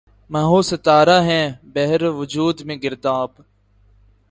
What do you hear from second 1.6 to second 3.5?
بحر وجود میں گرداب